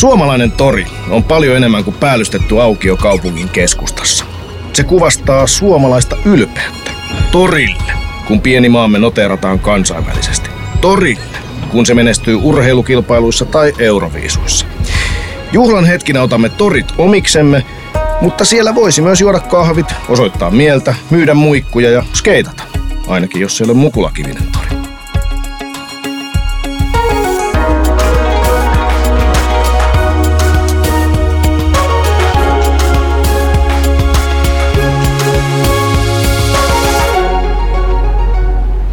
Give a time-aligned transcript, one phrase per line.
[0.00, 4.24] Suomalainen tori on paljon enemmän kuin päällystetty aukio kaupungin keskustassa.
[4.72, 6.90] Se kuvastaa suomalaista ylpeyttä.
[7.32, 7.92] Torille,
[8.26, 10.50] kun pieni maamme noteerataan kansainvälisesti.
[10.80, 11.38] Torille,
[11.70, 14.66] kun se menestyy urheilukilpailuissa tai euroviisuissa.
[15.52, 17.64] Juhlan hetkinä otamme torit omiksemme,
[18.20, 22.62] mutta siellä voisi myös juoda kahvit, osoittaa mieltä, myydä muikkuja ja skeitata.
[23.08, 24.59] Ainakin jos ei ole Mukulakivinen tori.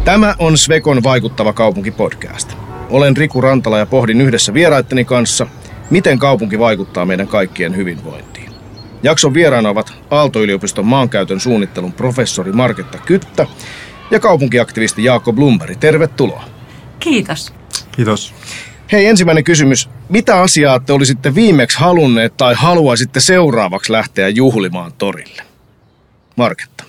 [0.08, 2.52] Tämä on Svekon vaikuttava kaupunki podcast.
[2.90, 5.46] Olen Riku Rantala ja pohdin yhdessä vieraitteni kanssa,
[5.90, 8.50] miten kaupunki vaikuttaa meidän kaikkien hyvinvointiin.
[9.02, 13.46] Jakson vieraana ovat Aalto-yliopiston maankäytön suunnittelun professori Marketta Kyttä
[14.10, 15.76] ja kaupunkiaktivisti Jaakko Blumberg.
[15.80, 16.44] Tervetuloa.
[17.00, 17.52] Kiitos.
[17.92, 18.34] Kiitos.
[18.92, 19.88] Hei, ensimmäinen kysymys.
[20.08, 25.42] Mitä asiaa te olisitte viimeksi halunneet tai haluaisitte seuraavaksi lähteä juhlimaan torille?
[26.36, 26.84] Marketta.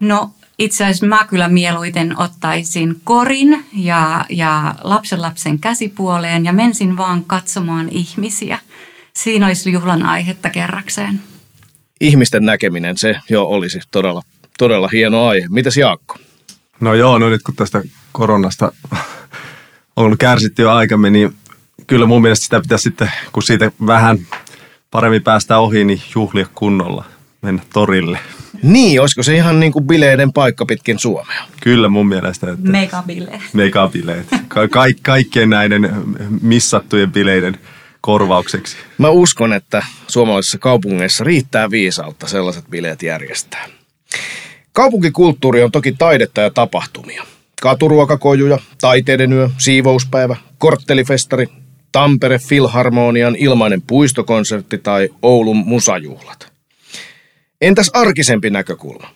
[0.00, 7.24] No itse asiassa mä kyllä mieluiten ottaisin korin ja, ja lapsen käsipuoleen ja mensin vaan
[7.24, 8.58] katsomaan ihmisiä.
[9.12, 11.20] Siinä olisi juhlan aihetta kerrakseen.
[12.00, 14.22] Ihmisten näkeminen, se jo olisi todella,
[14.58, 15.46] todella hieno aihe.
[15.48, 16.18] Mitäs Jaakko?
[16.80, 18.72] No joo, no nyt kun tästä koronasta
[19.96, 21.34] on kärsitty jo aikamme, niin
[21.86, 24.18] kyllä mun mielestä sitä pitäisi sitten, kun siitä vähän
[24.90, 27.04] paremmin päästä ohi, niin juhlia kunnolla,
[27.42, 28.18] mennä torille.
[28.62, 31.44] Niin, olisiko se ihan niin kuin bileiden paikka pitkin Suomea?
[31.62, 32.50] Kyllä mun mielestä.
[32.50, 33.40] Että Megabileet.
[33.52, 34.26] Megabileet.
[34.48, 35.90] Ka- ka- kaikkien näiden
[36.42, 37.58] missattujen bileiden
[38.00, 38.76] korvaukseksi.
[38.98, 43.66] Mä uskon, että suomalaisissa kaupungeissa riittää viisautta sellaiset bileet järjestää.
[44.72, 47.24] Kaupunkikulttuuri on toki taidetta ja tapahtumia.
[47.62, 51.46] Katuruokakojuja, taiteiden yö, siivouspäivä, korttelifestari,
[51.92, 56.52] Tampere Filharmonian ilmainen puistokonsertti tai Oulun musajuhlat.
[57.66, 59.08] Entäs arkisempi näkökulma?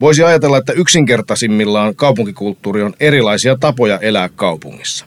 [0.00, 5.06] Voisi ajatella, että yksinkertaisimmillaan kaupunkikulttuuri on erilaisia tapoja elää kaupungissa.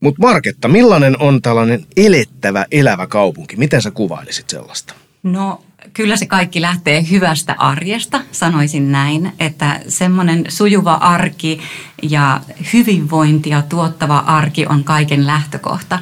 [0.00, 3.56] Mutta Marketta, millainen on tällainen elettävä, elävä kaupunki?
[3.56, 4.94] Miten sä kuvailisit sellaista?
[5.22, 11.60] No kyllä se kaikki lähtee hyvästä arjesta, sanoisin näin, että semmoinen sujuva arki
[12.02, 12.40] ja
[12.72, 15.98] hyvinvointia tuottava arki on kaiken lähtökohta.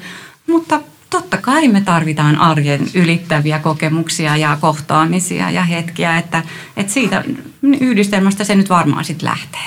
[0.47, 0.81] Mutta
[1.13, 6.43] totta kai me tarvitaan arjen ylittäviä kokemuksia ja kohtaamisia ja hetkiä, että,
[6.77, 7.25] että siitä
[7.81, 9.61] yhdistelmästä se nyt varmaan sitten lähtee.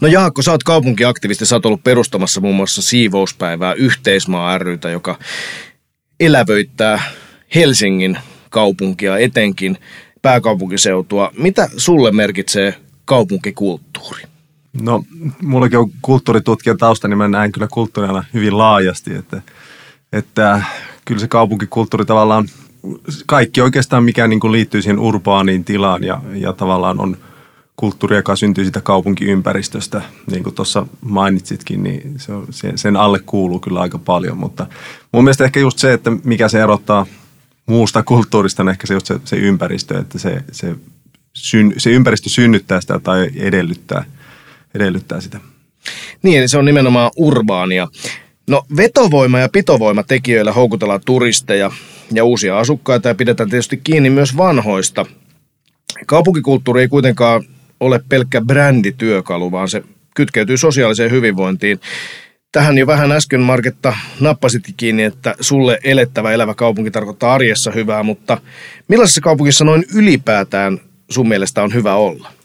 [0.00, 5.18] No Jaakko, sä oot kaupunkiaktivisti, sä oot ollut perustamassa muun muassa siivouspäivää Yhteismaa rytä, joka
[6.20, 7.02] elävöittää
[7.54, 8.18] Helsingin
[8.50, 9.78] kaupunkia, etenkin
[10.22, 11.32] pääkaupunkiseutua.
[11.38, 12.74] Mitä sulle merkitsee
[13.04, 14.22] kaupunkikulttuuri?
[14.82, 15.04] No,
[15.42, 19.42] mullakin on kulttuuritutkijan tausta, niin mä näen kyllä kulttuurina hyvin laajasti, että,
[20.12, 20.62] että
[21.04, 22.48] kyllä se kaupunkikulttuuri tavallaan,
[23.26, 27.16] kaikki oikeastaan mikä niin kuin liittyy siihen urbaaniin tilaan ja, ja tavallaan on
[27.76, 33.60] kulttuuri, joka syntyy sitä kaupunkiympäristöstä, niin kuin tuossa mainitsitkin, niin se on, sen alle kuuluu
[33.60, 34.66] kyllä aika paljon, mutta
[35.12, 37.06] mun mielestä ehkä just se, että mikä se erottaa–
[37.68, 40.74] muusta kulttuurista on ehkä se, se, se ympäristö, että se, se,
[41.34, 44.04] syn, se ympäristö synnyttää sitä tai edellyttää,
[44.74, 45.40] edellyttää sitä.
[46.22, 47.88] Niin, eli se on nimenomaan urbaania.
[48.48, 51.70] No vetovoima ja pitovoima tekijöillä houkutellaan turisteja
[52.12, 55.06] ja uusia asukkaita ja pidetään tietysti kiinni myös vanhoista.
[56.06, 57.44] Kaupunkikulttuuri ei kuitenkaan
[57.80, 59.82] ole pelkkä brändityökalu, vaan se
[60.14, 61.80] kytkeytyy sosiaaliseen hyvinvointiin
[62.52, 68.02] tähän jo vähän äsken Marketta nappasitkin kiinni, että sulle elettävä elävä kaupunki tarkoittaa arjessa hyvää,
[68.02, 68.40] mutta
[68.88, 70.80] millaisessa kaupungissa noin ylipäätään
[71.10, 72.37] sun mielestä on hyvä olla?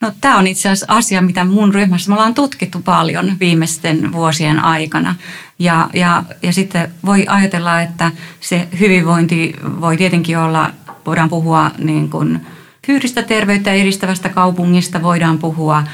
[0.00, 4.64] No tämä on itse asiassa asia, mitä mun ryhmässä me ollaan tutkittu paljon viimeisten vuosien
[4.64, 5.14] aikana.
[5.58, 8.10] Ja, ja, ja sitten voi ajatella, että
[8.40, 10.70] se hyvinvointi voi tietenkin olla,
[11.06, 12.40] voidaan puhua niin kuin–
[12.88, 15.84] fyysistä terveyttä edistävästä kaupungista, voidaan puhua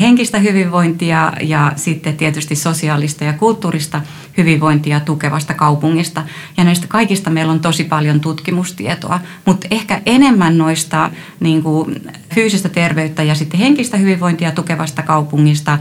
[0.00, 4.00] henkistä hyvinvointia ja sitten tietysti sosiaalista ja kulttuurista
[4.36, 6.22] hyvinvointia tukevasta kaupungista.
[6.56, 11.10] Ja näistä kaikista meillä on tosi paljon tutkimustietoa, mutta ehkä enemmän noista
[11.40, 11.94] niin kuin,
[12.34, 15.78] fyysistä terveyttä ja sitten henkistä hyvinvointia tukevasta kaupungista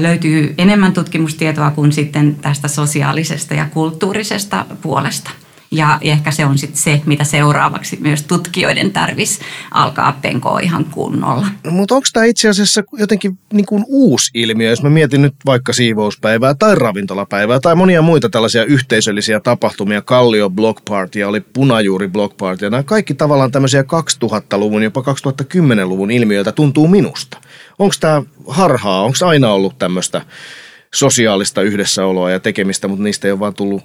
[0.00, 5.30] löytyy enemmän tutkimustietoa kuin sitten tästä sosiaalisesta ja kulttuurisesta puolesta.
[5.70, 11.46] Ja ehkä se on sitten se, mitä seuraavaksi myös tutkijoiden tarvisi alkaa penkoa ihan kunnolla.
[11.64, 15.34] No, mutta onko tämä itse asiassa jotenkin niin kuin uusi ilmiö, jos mä mietin nyt
[15.46, 22.08] vaikka siivouspäivää tai ravintolapäivää tai monia muita tällaisia yhteisöllisiä tapahtumia, Kallio Block Party oli Punajuuri
[22.08, 27.38] Block Party nämä kaikki tavallaan tämmöisiä 2000-luvun, jopa 2010-luvun ilmiöitä tuntuu minusta.
[27.78, 30.22] Onko tämä harhaa, onko aina ollut tämmöistä
[30.94, 33.82] sosiaalista yhdessäoloa ja tekemistä, mutta niistä ei ole vaan tullut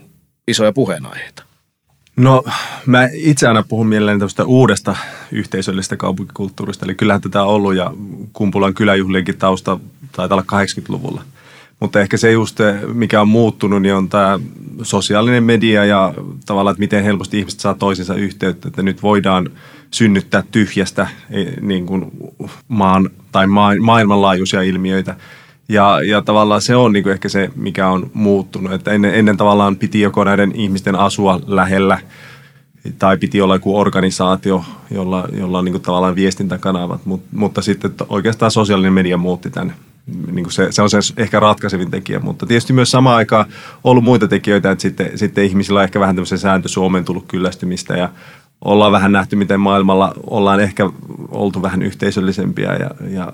[0.48, 1.44] isoja puheenaiheita?
[2.15, 2.44] No
[2.86, 4.95] mä itse aina puhun mielelläni tämmöistä uudesta
[5.31, 6.86] yhteisöllisestä kaupunkikulttuurista.
[6.86, 7.94] Eli kyllähän tätä on ollut ja
[8.33, 9.80] Kumpulan kyläjuhlienkin tausta
[10.12, 11.24] taitaa olla 80-luvulla.
[11.80, 12.60] Mutta ehkä se just,
[12.94, 14.39] mikä on muuttunut, niin on tämä
[14.81, 16.13] sosiaalinen media ja
[16.45, 18.68] tavallaan, että miten helposti ihmiset saa toisensa yhteyttä.
[18.68, 19.50] Että nyt voidaan
[19.92, 22.12] synnyttää tyhjästä e, niin kuin
[22.68, 23.48] maan tai
[23.80, 25.15] maailmanlaajuisia ilmiöitä.
[25.69, 28.74] Ja, ja tavallaan se on niin kuin ehkä se, mikä on muuttunut.
[28.74, 32.00] Että ennen, ennen tavallaan piti joko näiden ihmisten asua lähellä
[33.00, 37.06] tai piti olla joku organisaatio, jolla, jolla on niin kuin tavallaan viestintäkanavat.
[37.06, 39.75] Mut, mutta sitten oikeastaan sosiaalinen media muutti tämän.
[40.31, 43.45] Niin kuin se, se on se ehkä ratkaisevin tekijä, mutta tietysti myös samaan aikaan
[43.83, 47.98] ollut muita tekijöitä, että sitten, sitten ihmisillä on ehkä vähän tämmöisen sääntö Suomeen tullut kyllästymistä
[47.98, 48.10] ja
[48.65, 50.89] ollaan vähän nähty, miten maailmalla ollaan ehkä
[51.31, 53.33] oltu vähän yhteisöllisempiä ja, ja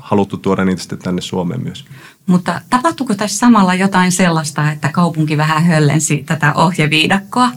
[0.00, 1.84] haluttu tuoda niitä sitten tänne Suomeen myös.
[2.26, 7.50] Mutta tapahtuuko tässä samalla jotain sellaista, että kaupunki vähän höllensi tätä ohjeviidakkoa?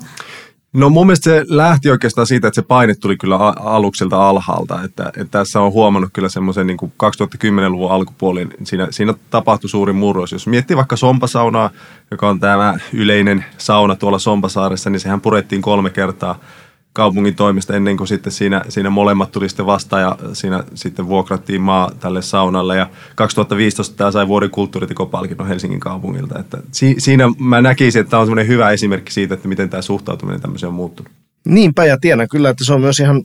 [0.74, 4.84] No mun mielestä se lähti oikeastaan siitä, että se paine tuli kyllä alukselta alhaalta.
[4.84, 10.32] Että, että tässä on huomannut kyllä semmoisen niin 2010-luvun alkupuolin, siinä, siinä tapahtui suuri murros.
[10.32, 11.70] Jos miettii vaikka Sompasaunaa,
[12.12, 16.40] joka on tämä yleinen sauna tuolla Sompasaaressa, niin sehän purettiin kolme kertaa–
[16.94, 21.62] kaupungin toimesta ennen kuin sitten siinä, siinä molemmat tuli sitten vastaan ja siinä sitten vuokrattiin
[21.62, 26.40] maa tälle saunalle ja 2015 tämä sai vuoden kulttuuritekopalkinnon Helsingin kaupungilta.
[26.40, 29.82] Että si, siinä mä näkisin, että tämä on semmoinen hyvä esimerkki siitä, että miten tämä
[29.82, 31.12] suhtautuminen tämmöiseen on muuttunut.
[31.46, 33.24] Niinpä ja tiedän kyllä, että se on myös ihan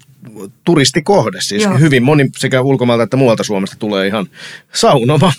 [0.64, 1.40] turistikohde.
[1.40, 1.78] Siis Joo.
[1.78, 4.26] hyvin moni sekä ulkomailta että muualta Suomesta tulee ihan
[4.72, 5.32] saunomaan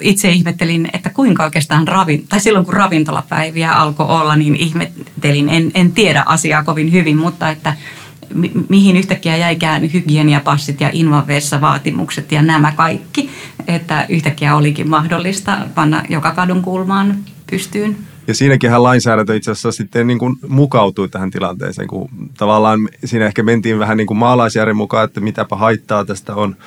[0.00, 5.70] itse ihmettelin, että kuinka oikeastaan ravin, tai silloin kun ravintolapäiviä alkoi olla, niin ihmettelin, en,
[5.74, 7.74] en tiedä asiaa kovin hyvin, mutta että
[8.34, 10.90] mi- mihin yhtäkkiä jäikään hygieniapassit ja
[11.60, 13.30] vaatimukset ja nämä kaikki,
[13.66, 17.16] että yhtäkkiä olikin mahdollista panna joka kadun kulmaan
[17.50, 17.96] pystyyn.
[18.26, 22.08] Ja siinäkinhän lainsäädäntö itse asiassa sitten niin kuin mukautui tähän tilanteeseen, kun
[22.38, 26.56] tavallaan siinä ehkä mentiin vähän niin kuin maalaisjärjen mukaan, että mitäpä haittaa tästä on–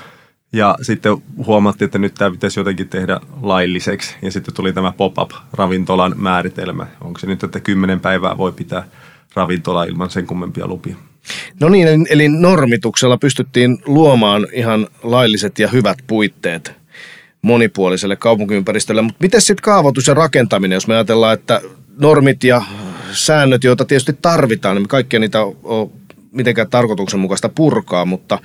[0.54, 4.16] ja sitten huomattiin, että nyt tämä pitäisi jotenkin tehdä lailliseksi.
[4.22, 6.88] Ja sitten tuli tämä pop-up-ravintolan määritelmä.
[7.02, 8.84] Onko se nyt, että kymmenen päivää voi pitää
[9.34, 10.96] ravintola ilman sen kummempia lupia?
[11.60, 16.80] No niin, eli normituksella pystyttiin luomaan ihan lailliset ja hyvät puitteet
[17.42, 19.02] monipuoliselle kaupunkiympäristölle.
[19.02, 21.62] Mutta miten sitten kaavoitus ja rakentaminen, jos me ajatellaan, että
[21.98, 22.62] normit ja
[23.12, 25.92] säännöt, joita tietysti tarvitaan, niin kaikkia niitä on
[26.32, 28.40] mitenkään tarkoituksenmukaista purkaa, mutta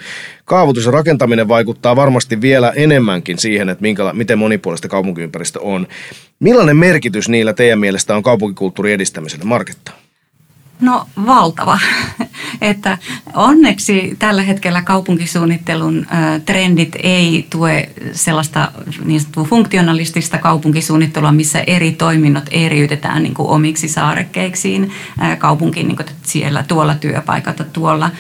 [0.44, 5.86] kaavoitus ja rakentaminen vaikuttaa varmasti vielä enemmänkin siihen, että minkäla- miten monipuolista kaupunkiympäristö on.
[6.40, 10.03] Millainen merkitys niillä teidän mielestä on kaupunkikulttuurin edistämiselle, Marketta?
[10.84, 11.78] No valtava.
[12.60, 12.98] että
[13.34, 16.06] onneksi tällä hetkellä kaupunkisuunnittelun
[16.46, 18.72] trendit ei tue sellaista
[19.04, 24.92] niin sanottua funktionalistista kaupunkisuunnittelua, missä eri toiminnot eriytetään niin kuin omiksi saarekkeiksiin.
[25.38, 28.10] Kaupunkin niin kuin siellä tuolla työpaikat, tuolla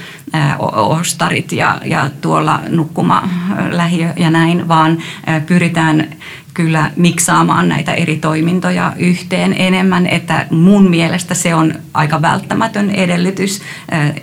[0.72, 3.28] ostarit ja, ja tuolla nukkuma
[3.70, 4.98] lähiö ja näin, vaan
[5.46, 6.08] pyritään
[6.54, 13.62] kyllä miksaamaan näitä eri toimintoja yhteen enemmän, että mun mielestä se on aika välttämätön edellytys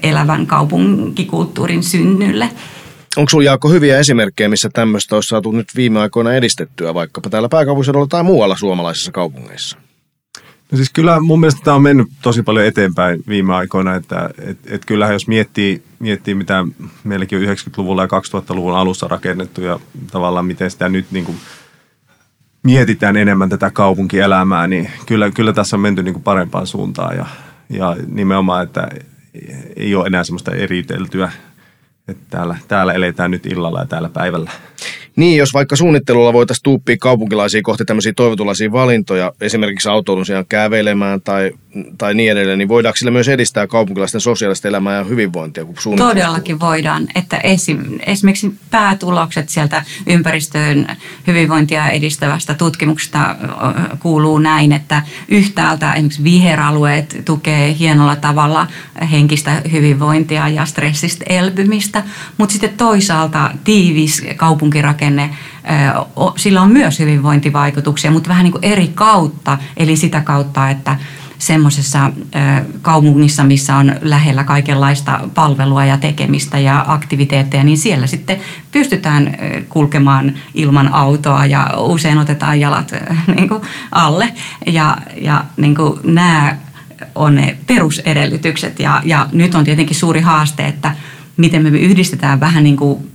[0.03, 2.49] elävän kaupunkikulttuurin synnylle.
[3.17, 7.49] Onko sinulla Jaakko hyviä esimerkkejä, missä tämmöistä olisi saatu nyt viime aikoina edistettyä, vaikkapa täällä
[7.49, 9.77] pääkaupunkiseudulla tai muualla suomalaisissa kaupungeissa?
[10.71, 14.57] No siis kyllä mun mielestä tämä on mennyt tosi paljon eteenpäin viime aikoina, että et,
[14.65, 16.65] et kyllähän jos miettii, miettii mitä
[17.03, 19.79] meilläkin on 90-luvulla ja 2000-luvun alussa rakennettu ja
[20.11, 21.37] tavallaan miten sitä nyt niin kuin
[22.63, 27.25] mietitään enemmän tätä kaupunkielämää, niin kyllä, kyllä tässä on menty niin kuin parempaan suuntaan ja,
[27.69, 28.87] ja nimenomaan, että
[29.75, 31.31] ei ole enää semmoista eriteltyä,
[32.07, 34.51] että täällä, täällä eletään nyt illalla ja täällä päivällä.
[35.15, 41.21] Niin, jos vaikka suunnittelulla voitaisiin tuuppia kaupunkilaisia kohti tämmöisiä toivotulaisia valintoja, esimerkiksi autoilun sijaan kävelemään
[41.21, 41.51] tai,
[41.97, 45.65] tai niin edelleen, niin voidaanko sillä myös edistää kaupunkilaisten sosiaalista elämää ja hyvinvointia?
[45.65, 50.87] Kun Todellakin voidaan, että esim, esimerkiksi päätulokset sieltä ympäristöön
[51.27, 53.35] hyvinvointia edistävästä tutkimuksesta
[53.99, 58.67] kuuluu näin, että yhtäältä esimerkiksi viheralueet tukee hienolla tavalla
[59.11, 62.03] henkistä hyvinvointia ja stressistä elpymistä,
[62.37, 65.29] mutta sitten toisaalta tiivis kaupunkirakenne rakenne,
[66.35, 70.97] sillä on myös hyvinvointivaikutuksia, mutta vähän niin kuin eri kautta, eli sitä kautta, että
[71.37, 72.11] semmoisessa
[72.81, 78.39] kaupungissa, missä on lähellä kaikenlaista palvelua ja tekemistä ja aktiviteetteja, niin siellä sitten
[78.71, 79.37] pystytään
[79.69, 82.91] kulkemaan ilman autoa ja usein otetaan jalat
[83.35, 84.33] niin kuin alle.
[84.67, 86.57] Ja, ja niin kuin nämä
[87.15, 90.95] on ne perusedellytykset ja, ja nyt on tietenkin suuri haaste, että
[91.37, 93.11] miten me yhdistetään vähän niin kuin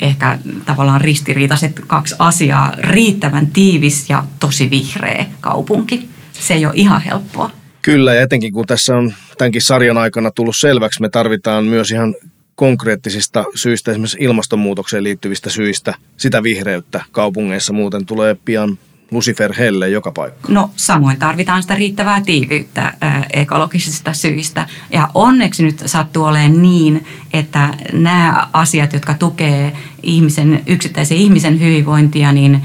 [0.00, 2.72] ehkä tavallaan ristiriitaiset kaksi asiaa.
[2.78, 6.08] Riittävän tiivis ja tosi vihreä kaupunki.
[6.32, 7.50] Se ei ole ihan helppoa.
[7.82, 12.14] Kyllä, ja etenkin kun tässä on tämänkin sarjan aikana tullut selväksi, me tarvitaan myös ihan
[12.54, 18.78] konkreettisista syistä, esimerkiksi ilmastonmuutokseen liittyvistä syistä, sitä vihreyttä kaupungeissa muuten tulee pian
[19.10, 20.52] Lucifer Helle joka paikka.
[20.52, 24.66] No samoin tarvitaan sitä riittävää tiivyyttä ää, ekologisista syistä.
[24.90, 32.32] Ja onneksi nyt sattuu olemaan niin, että nämä asiat, jotka tukee ihmisen, yksittäisen ihmisen hyvinvointia,
[32.32, 32.62] niin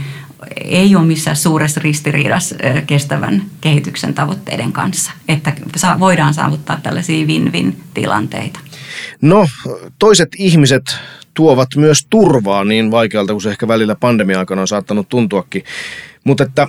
[0.56, 2.56] ei ole missään suuressa ristiriidassa
[2.88, 5.12] kestävän kehityksen tavoitteiden kanssa.
[5.28, 5.54] Että
[6.00, 8.60] voidaan saavuttaa tällaisia win-win-tilanteita.
[9.22, 9.48] No,
[10.00, 10.84] toiset ihmiset
[11.34, 15.64] tuovat myös turvaa niin vaikealta kuin se ehkä välillä pandemia-aikana on saattanut tuntuakin.
[16.30, 16.68] Mutta että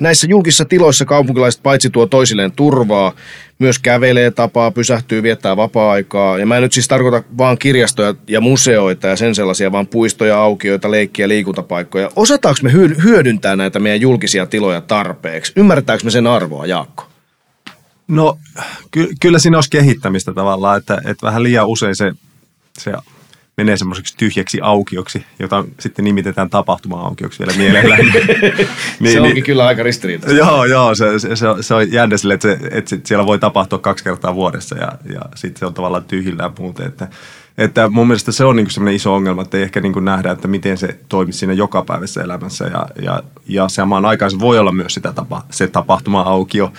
[0.00, 3.12] näissä julkisissa tiloissa kaupunkilaiset paitsi tuo toisilleen turvaa,
[3.58, 6.38] myös kävelee tapaa, pysähtyy, viettää vapaa-aikaa.
[6.38, 10.38] Ja mä en nyt siis tarkoita vaan kirjastoja ja museoita ja sen sellaisia, vaan puistoja,
[10.38, 12.10] aukioita, leikkiä, liikuntapaikkoja.
[12.16, 15.52] Osataanko me hyödyntää näitä meidän julkisia tiloja tarpeeksi?
[15.56, 17.06] Ymmärretäänkö me sen arvoa, Jaakko?
[18.08, 18.38] No
[18.90, 22.12] ky- kyllä siinä olisi kehittämistä tavallaan, että, että vähän liian usein se,
[22.78, 22.92] se
[23.60, 28.00] menee semmoiseksi tyhjäksi aukioksi, jota sitten nimitetään tapahtuma-aukioksi vielä mielellään.
[29.00, 30.38] niin, se onkin niin, kyllä aika ristiriitaista.
[30.38, 33.78] Joo, joo se, se, se, se on jännä sille, että, se, että siellä voi tapahtua
[33.78, 36.86] kaksi kertaa vuodessa ja, ja sitten se on tavallaan tyhjillään muuten.
[36.86, 37.08] Että,
[37.58, 40.48] että mun mielestä se on niin semmoinen iso ongelma, että ei ehkä niin nähdä, että
[40.48, 42.64] miten se toimii siinä jokapäiväisessä elämässä.
[42.64, 46.72] Ja, ja, ja samaan aikaan se voi olla myös sitä tapa, se tapahtuma-aukio,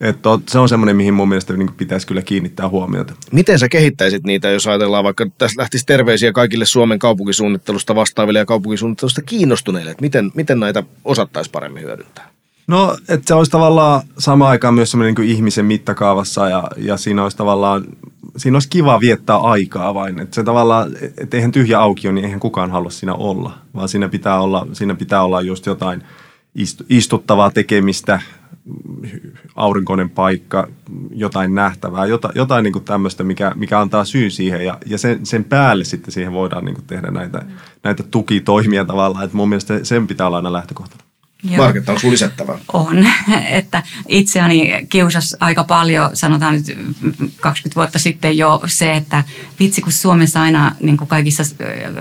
[0.00, 3.14] että se on semmoinen, mihin mun mielestä niin pitäisi kyllä kiinnittää huomiota.
[3.32, 8.46] Miten sä kehittäisit niitä, jos ajatellaan vaikka, tässä lähtisi terveisiä kaikille Suomen kaupunkisuunnittelusta vastaaville ja
[8.46, 12.30] kaupunkisuunnittelusta kiinnostuneille, että miten, miten näitä osattaisi paremmin hyödyntää?
[12.66, 17.22] No, että se olisi tavallaan samaan aikaan myös semmoinen niin ihmisen mittakaavassa ja, ja siinä
[17.22, 17.84] olisi tavallaan,
[18.36, 20.20] siinä olisi kiva viettää aikaa vain.
[20.20, 24.08] Että se tavallaan, että eihän tyhjä aukio, niin eihän kukaan halua siinä olla, vaan siinä
[24.08, 26.02] pitää olla, siinä pitää olla just jotain
[26.88, 28.20] istuttavaa tekemistä,
[29.56, 30.68] aurinkoinen paikka,
[31.10, 35.44] jotain nähtävää, jotain, jotain niin tämmöistä, mikä, mikä antaa syyn siihen ja, ja sen, sen
[35.44, 37.42] päälle sitten siihen voidaan niin tehdä näitä,
[37.82, 40.52] näitä tukitoimia tavallaan, että mun mielestä sen pitää olla aina
[41.42, 41.66] lähtökohtana.
[41.66, 42.58] Marketta, onko lisättävää?
[42.72, 43.06] On,
[43.48, 46.78] että itseäni kiusas aika paljon, sanotaan nyt
[47.40, 49.24] 20 vuotta sitten jo se, että
[49.60, 51.42] vitsi kun Suomessa aina niin kuin kaikissa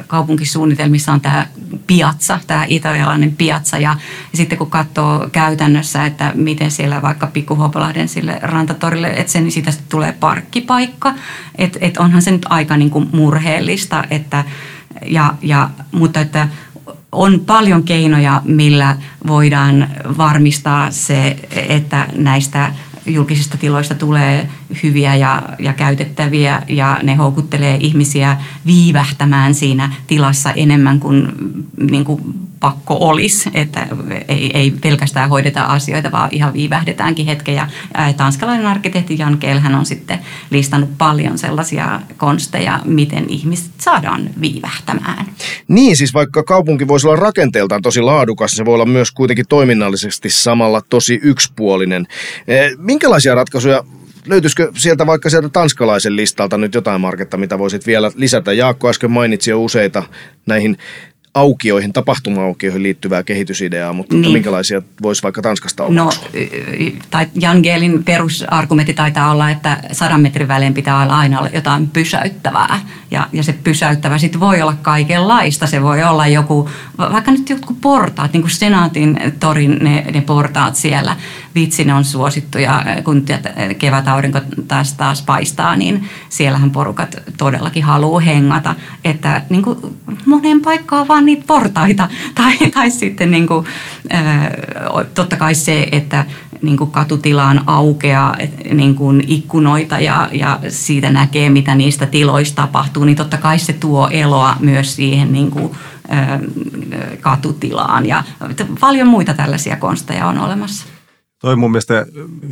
[0.08, 1.48] kaupunkisuunnitelmissa on tämä
[1.88, 3.98] piazza, tämä italialainen piazza ja,
[4.32, 9.52] ja sitten kun katsoo käytännössä, että miten siellä vaikka Pikkuhuopalahden sille rantatorille, että sen, niin
[9.52, 11.14] siitä tulee parkkipaikka,
[11.56, 14.44] että et onhan se nyt aika niin kuin murheellista, että
[15.06, 16.48] ja, ja, mutta että
[17.16, 21.36] on paljon keinoja, millä voidaan varmistaa se,
[21.70, 22.72] että näistä
[23.06, 24.50] julkisista tiloista tulee
[24.84, 31.28] hyviä ja, ja käytettäviä ja ne houkuttelee ihmisiä viivähtämään siinä tilassa enemmän kuin,
[31.92, 33.88] niin kuin pakko olisi, että
[34.28, 37.56] ei, ei pelkästään hoideta asioita, vaan ihan viivähdetäänkin hetken.
[37.56, 37.68] Ja
[38.18, 40.20] tanskalainen arkkitehti Jan Kelhän on sitten
[40.50, 45.26] listannut paljon sellaisia konsteja, miten ihmiset saadaan viivähtämään.
[45.68, 50.30] Niin, siis vaikka kaupunki voisi olla rakenteeltaan tosi laadukas, se voi olla myös kuitenkin toiminnallisesti
[50.30, 52.08] samalla tosi yksipuolinen.
[52.78, 53.84] Minkälaisia ratkaisuja
[54.28, 58.54] löytyisikö sieltä vaikka sieltä tanskalaisen listalta nyt jotain marketta, mitä voisit vielä lisätä?
[58.54, 60.04] Jaakko äsken mainitsi jo useita
[60.46, 60.78] näihin
[61.36, 64.34] aukioihin, tapahtuma-aukioihin liittyvää kehitysideaa, mutta niin.
[64.34, 65.96] minkälaisia voisi vaikka Tanskasta olla?
[65.96, 66.10] No,
[67.12, 72.80] tai Jan Geelin perusargumentti taitaa olla, että sadan metrin välein pitää olla aina jotain pysäyttävää.
[73.12, 75.68] Ja, ja se pysäyttävä sitten voi olla kaikenlaista.
[75.68, 80.76] Se voi olla joku, vaikka nyt jotkut portaat, niin kuin Senaatin torin ne, ne portaat
[80.76, 81.16] siellä.
[81.56, 83.26] Vitsi, ne on suosittu ja kun
[83.80, 88.76] kevät aurinko taas, taas paistaa, niin siellähän porukat todellakin haluaa hengata.
[89.04, 89.78] Että niin kuin
[90.26, 92.10] monen paikkaan vaan niitä portaita.
[92.36, 93.66] Tai, tai sitten niin kuin,
[95.14, 96.26] totta kai se, että
[96.62, 98.36] niin kuin katutilaan aukeaa
[98.74, 103.74] niin kuin ikkunoita ja, ja siitä näkee, mitä niistä tiloista tapahtuu, niin totta kai se
[103.74, 105.72] tuo eloa myös siihen niin kuin,
[107.22, 108.06] katutilaan.
[108.06, 108.24] Ja
[108.80, 110.95] paljon muita tällaisia konsteja on olemassa.
[111.46, 112.06] Toi mun mielestä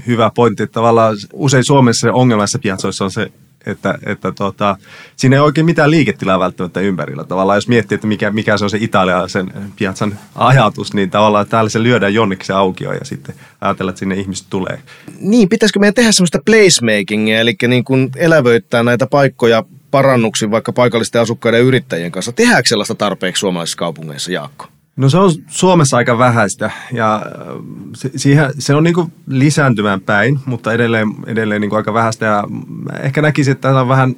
[0.08, 3.32] hyvä pointti, että tavallaan usein Suomessa ongelmassa piazzoissa on se
[3.66, 4.78] että, että tota,
[5.16, 7.24] siinä ei oikein mitään liiketilaa välttämättä ympärillä.
[7.24, 11.70] Tavallaan jos miettii, että mikä, mikä se on se italialaisen piazzan ajatus, niin tavallaan täällä
[11.70, 14.80] se lyödään jonnekin se aukio ja sitten ajatellaan, että sinne ihmiset tulee.
[15.20, 21.22] Niin, pitäisikö meidän tehdä semmoista placemakingia, eli niin kuin elävöittää näitä paikkoja parannuksiin vaikka paikallisten
[21.22, 22.32] asukkaiden ja yrittäjien kanssa.
[22.32, 24.73] Tehdäänkö sellaista tarpeeksi suomalaisissa kaupungeissa, Jaakko?
[24.96, 27.22] No se on Suomessa aika vähäistä ja äh,
[27.96, 32.44] se, siihen, se on niin lisääntymään päin, mutta edelleen, edelleen niin aika vähäistä ja
[33.02, 34.16] ehkä näkisin, että tämä on vähän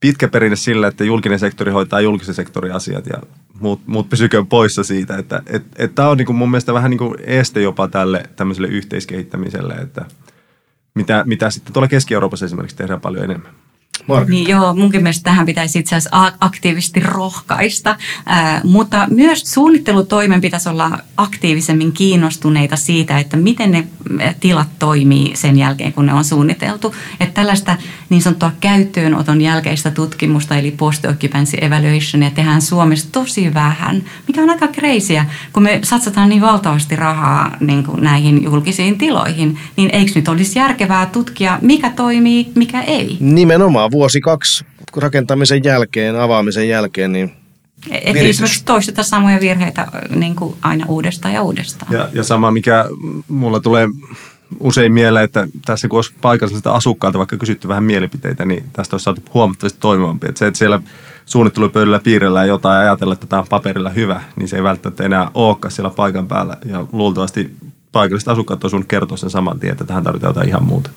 [0.00, 3.22] pitkä perinne sillä, että julkinen sektori hoitaa julkisen sektorin asiat ja
[3.60, 5.16] muut, muut pysyköön poissa siitä.
[5.16, 9.74] Että et, et tämä on niin mun mielestä vähän niin este jopa tälle tämmöiselle yhteiskehittämiselle,
[9.74, 10.04] että
[10.94, 13.52] mitä, mitä sitten tuolla Keski-Euroopassa esimerkiksi tehdään paljon enemmän.
[14.06, 14.28] Mark.
[14.28, 17.96] Niin joo, munkin mielestä tähän pitäisi itse asiassa aktiivisesti rohkaista,
[18.30, 23.86] äh, mutta myös suunnittelutoimen pitäisi olla aktiivisemmin kiinnostuneita siitä, että miten ne
[24.40, 26.94] tilat toimii sen jälkeen, kun ne on suunniteltu.
[27.20, 27.76] Että tällaista
[28.08, 34.68] niin sanottua käyttöönoton jälkeistä tutkimusta, eli post-occupancy evaluationia tehdään Suomessa tosi vähän, mikä on aika
[34.68, 40.28] kreisiä, kun me satsataan niin valtavasti rahaa niin kuin näihin julkisiin tiloihin, niin eikö nyt
[40.28, 43.16] olisi järkevää tutkia, mikä toimii, mikä ei?
[43.20, 44.64] Nimenomaan vuosi kaksi
[44.96, 47.32] rakentamisen jälkeen, avaamisen jälkeen, niin
[47.90, 51.92] että esimerkiksi toisteta samoja virheitä niin kuin aina uudestaan ja uudestaan.
[51.92, 52.84] Ja, ja sama, mikä
[53.28, 53.88] mulla tulee
[54.60, 59.04] usein mieleen, että tässä kun olisi paikallisilta asukkailta vaikka kysytty vähän mielipiteitä, niin tästä olisi
[59.04, 60.26] saatu huomattavasti toimivampi.
[60.28, 60.80] Että se, että siellä
[61.26, 65.30] suunnittelupöydällä piirrellään jotain ja ajatella, että tämä on paperilla hyvä, niin se ei välttämättä enää
[65.34, 66.56] olekaan siellä paikan päällä.
[66.64, 67.56] Ja luultavasti
[67.92, 70.90] paikalliset asukkaat on kertoa sen saman tien, että tähän tarvitaan jotain ihan muuta.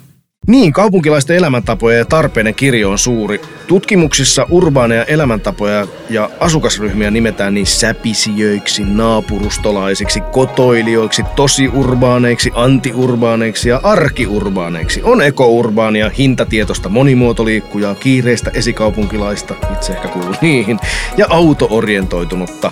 [0.47, 3.41] Niin, kaupunkilaisten elämäntapoja ja tarpeiden kirjo on suuri.
[3.67, 15.03] Tutkimuksissa urbaaneja elämäntapoja ja asukasryhmiä nimetään niin säpisijöiksi, naapurustolaisiksi, kotoilijoiksi, tosiurbaaneiksi, antiurbaaneiksi ja arkiurbaaneiksi.
[15.03, 20.79] On ekourbaania, hintatietosta monimuotoliikkujaa, kiireistä esikaupunkilaista, itse ehkä kuuluu niihin,
[21.17, 22.71] ja autoorientoitunutta.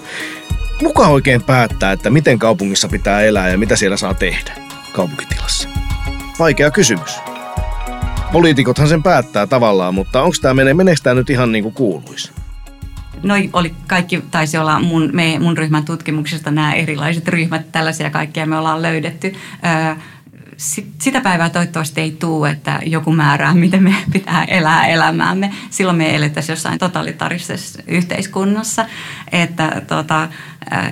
[0.79, 4.53] Kuka oikein päättää, että miten kaupungissa pitää elää ja mitä siellä saa tehdä
[4.93, 5.69] kaupunkitilassa?
[6.39, 7.34] Vaikea kysymys
[8.35, 12.31] poliitikothan sen päättää tavallaan, mutta onko tämä menee, meneekö tämä nyt ihan niin kuin kuuluisi?
[13.23, 18.45] Noi oli kaikki, taisi olla mun, me, mun ryhmän tutkimuksesta nämä erilaiset ryhmät, tällaisia kaikkia
[18.45, 19.35] me ollaan löydetty.
[19.65, 19.95] Öö,
[21.01, 25.51] sitä päivää toivottavasti ei tule, että joku määrää, miten me pitää elää elämäämme.
[25.69, 28.85] Silloin me elettäisiin jossain totalitarisessa yhteiskunnassa,
[29.31, 30.29] että tota,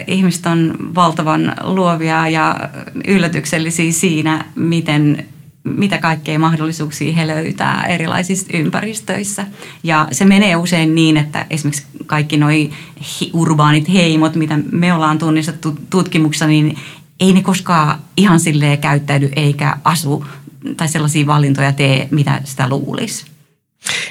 [0.08, 2.70] ihmiset on valtavan luovia ja
[3.08, 5.33] yllätyksellisiä siinä, miten
[5.64, 9.46] mitä kaikkea mahdollisuuksia he löytää erilaisissa ympäristöissä.
[9.84, 12.50] Ja se menee usein niin, että esimerkiksi kaikki nuo
[13.34, 16.78] urbaanit heimot, mitä me ollaan tunnistettu tutkimuksessa, niin
[17.20, 20.26] ei ne koskaan ihan silleen käyttäydy eikä asu
[20.78, 23.26] tai sellaisia valintoja tee, mitä sitä luulisi.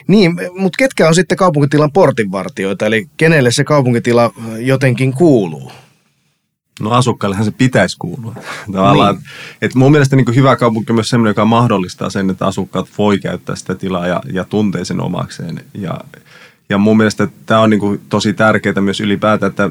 [0.08, 5.72] Niin, mutta ketkä on sitten kaupunkitilan portinvartioita, eli kenelle se kaupunkitila jotenkin kuuluu?
[6.82, 8.34] No asukkaillehan se pitäisi kuulua.
[8.72, 9.24] Tavallaan, niin.
[9.62, 13.18] että mun mielestä niin hyvä kaupunki on myös sellainen, joka mahdollistaa sen, että asukkaat voi
[13.18, 15.64] käyttää sitä tilaa ja, ja tuntee sen omakseen.
[15.74, 16.00] Ja,
[16.68, 19.70] ja mun mielestä tämä on niin tosi tärkeää myös ylipäätään, että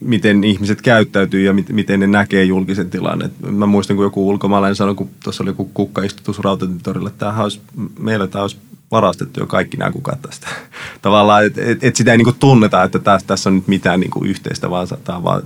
[0.00, 3.24] miten ihmiset käyttäytyy ja miten ne näkee julkisen tilan.
[3.24, 7.42] Et mä muistan, kun joku ulkomaalainen sanoi, kun tuossa oli joku kukkaistutus rautatietorilla, että tämähän
[7.42, 7.60] olisi,
[7.98, 8.56] meillä tämä olisi
[8.90, 10.48] varastettu jo kaikki nämä kukat tästä.
[11.02, 14.24] Tavallaan, että et, et sitä ei niinku tunneta, että tässä, tässä on nyt mitään niinku
[14.24, 15.42] yhteistä, vaan tämä vaan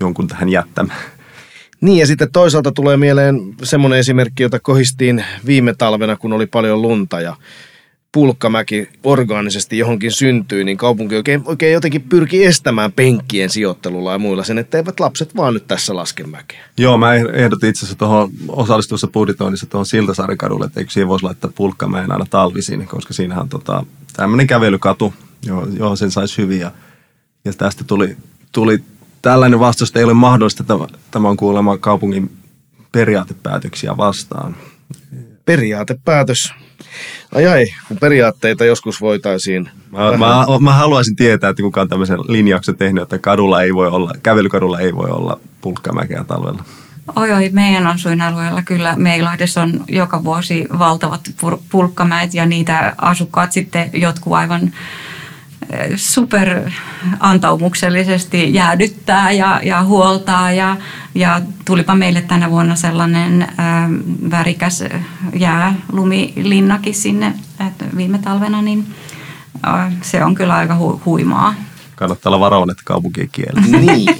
[0.00, 1.00] jonkun tähän jättämään.
[1.80, 6.82] Niin ja sitten toisaalta tulee mieleen semmoinen esimerkki, jota kohistiin viime talvena, kun oli paljon
[6.82, 7.36] lunta ja
[8.12, 14.44] pulkkamäki orgaanisesti johonkin syntyi, niin kaupunki oikein, oikein jotenkin pyrki estämään penkkien sijoittelulla ja muilla
[14.44, 16.64] sen, että eivät lapset vaan nyt tässä laske mäkeä.
[16.78, 21.52] Joo, mä ehdotin itse asiassa tuohon osallistuvassa budjetoinnissa tuohon Siltasaarikadulle, että eikö siihen voisi laittaa
[21.54, 23.84] pulkkamäen aina talvisin, koska siinähän on tota,
[24.16, 25.14] tämmöinen kävelykatu,
[25.46, 26.72] johon, johon sen saisi hyvin ja,
[27.44, 28.16] ja tästä tuli,
[28.52, 28.80] tuli
[29.22, 30.64] tällainen vastaus ei ole mahdollista.
[31.10, 32.30] Tämä on kuulemma kaupungin
[32.92, 34.56] periaatepäätöksiä vastaan.
[35.44, 36.54] Periaatepäätös.
[37.34, 39.70] Ai ai, kun periaatteita joskus voitaisiin...
[39.90, 43.88] Mä, mä, mä haluaisin tietää, että kuka on tämmöisen linjauksen tehnyt, että kadulla ei voi
[43.88, 46.64] olla, kävelykadulla ei voi olla pulkkamäkeä talvella.
[47.16, 51.20] Oi, oi, meidän asuinalueella kyllä Meilahdessa on joka vuosi valtavat
[51.70, 54.72] pulkkamäet ja niitä asukkaat sitten jotkut aivan
[55.96, 56.70] super
[57.20, 60.76] antaumuksellisesti jäädyttää ja, ja huoltaa ja,
[61.14, 63.46] ja tulipa meille tänä vuonna sellainen ä,
[64.30, 64.84] värikäs
[65.34, 67.34] jäälumilinnakin sinne
[67.66, 68.86] että viime talvena, niin
[69.66, 71.54] ä, se on kyllä aika hu, huimaa.
[71.96, 73.60] Kannattaa olla varoinen, että kaupunkien kieli.
[73.86, 74.16] niin.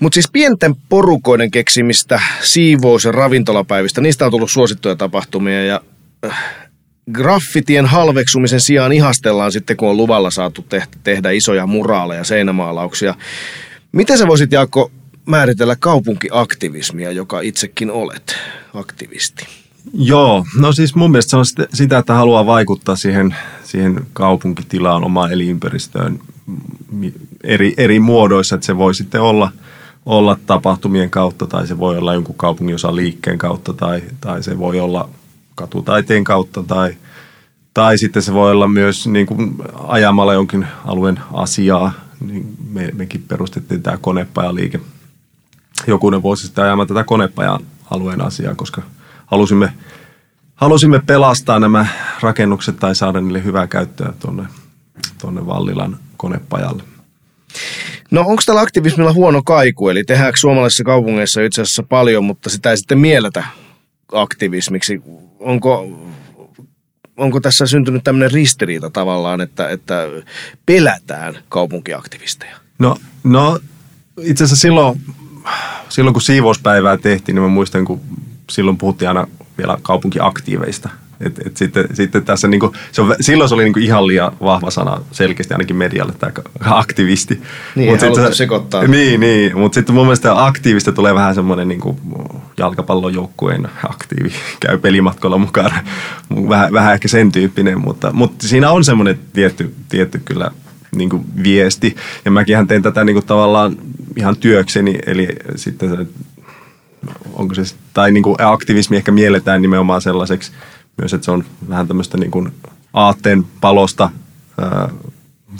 [0.00, 5.80] Mutta siis pienten porukoiden keksimistä siivous- ja ravintolapäivistä, niistä on tullut suosittuja tapahtumia ja
[6.26, 6.44] äh,
[7.12, 10.64] graffitien halveksumisen sijaan ihastellaan sitten, kun on luvalla saatu
[11.04, 13.14] tehdä isoja muraaleja, seinämaalauksia.
[13.92, 14.90] Miten sä voisit, Jaakko,
[15.26, 18.34] määritellä kaupunkiaktivismia, joka itsekin olet
[18.74, 19.46] aktivisti?
[19.94, 25.32] Joo, no siis mun mielestä se on sitä, että haluaa vaikuttaa siihen, siihen kaupunkitilaan, omaan
[25.32, 26.18] elinympäristöön
[27.44, 29.52] eri, eri muodoissa, että se voi sitten olla,
[30.06, 34.58] olla tapahtumien kautta tai se voi olla jonkun kaupungin osan liikkeen kautta tai, tai se
[34.58, 35.08] voi olla
[35.54, 36.96] katutaiteen kautta tai,
[37.74, 39.54] tai sitten se voi olla myös niin kuin
[39.88, 41.92] ajamalla jonkin alueen asiaa.
[42.20, 44.80] Niin me, mekin perustettiin tämä konepajaliike
[45.86, 47.60] jokunen vuosi sitten ajamaan tätä konepajan
[47.90, 48.82] alueen asiaa, koska
[49.26, 49.72] halusimme
[50.54, 51.86] halusimme pelastaa nämä
[52.20, 54.44] rakennukset tai saada niille hyvää käyttöä tuonne,
[55.20, 56.82] tuonne Vallilan konepajalle.
[58.10, 59.88] No onko tällä aktivismilla huono kaiku?
[59.88, 63.44] Eli tehdäänkö suomalaisissa kaupungeissa itse asiassa paljon, mutta sitä ei sitten mielletä
[64.12, 65.02] aktivismiksi?
[65.40, 65.98] Onko,
[67.16, 70.08] onko tässä syntynyt tämmöinen ristiriita tavallaan, että, että
[70.66, 72.56] pelätään kaupunkiaktivisteja?
[72.78, 73.58] No, no
[74.22, 75.00] itse asiassa silloin,
[75.88, 78.00] silloin kun siivouspäivää tehtiin, niin mä muistan, kun
[78.50, 79.26] silloin puhuttiin aina
[79.58, 80.88] vielä kaupunkiaktiiveista–
[81.22, 84.70] et, et sitten, sitten tässä niinku, se on, silloin se oli niinku ihan liian vahva
[84.70, 87.42] sana selkeästi ainakin medialle tämä aktivisti.
[87.74, 88.86] Niin, Mut sitten, sekoittaa.
[88.86, 91.96] Niin, niin mutta sitten mun mielestä aktiivista tulee vähän semmoinen niinku
[92.56, 95.72] jalkapallon joukkueen aktiivi, käy pelimatkolla mukaan.
[96.48, 100.50] Vähän, vähän ehkä sen tyyppinen, mutta, mutta siinä on semmoinen tietty, tietty kyllä
[100.96, 101.96] niin kuin viesti.
[102.24, 103.76] Ja mäkin tein tätä niin kuin tavallaan
[104.16, 106.06] ihan työkseni, eli sitten se,
[107.32, 107.62] onko se,
[107.94, 110.52] tai niin kuin aktivismi ehkä mielletään nimenomaan sellaiseksi
[110.98, 112.52] myös, että se on vähän tämmöistä niin kuin
[112.92, 114.10] aatteen palosta
[114.60, 114.88] ää,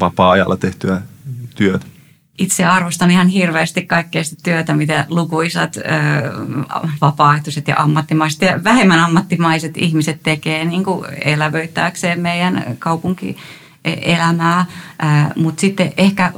[0.01, 1.03] vapaa-ajalla tehtyä
[1.55, 1.87] työtä.
[2.39, 5.77] Itse arvostan ihan hirveästi kaikkea sitä työtä, mitä lukuisat
[7.01, 13.37] vapaaehtoiset ja ammattimaiset ja vähemmän ammattimaiset ihmiset tekee niin kuin elävöittääkseen meidän kaupunki
[13.85, 14.67] elämää,
[15.37, 16.33] mutta sitten ehkä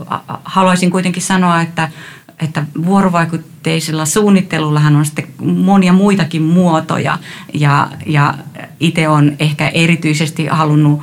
[0.44, 1.88] haluaisin kuitenkin sanoa, että
[2.40, 7.18] että vuorovaikutteisella suunnittelullahan on sitten monia muitakin muotoja.
[7.54, 8.34] Ja, ja
[8.80, 11.02] itse on ehkä erityisesti halunnut